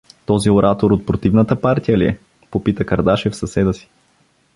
[0.25, 2.19] —Този оратор от противната партия ли е?—
[2.51, 3.89] попита Кардашев съседа си.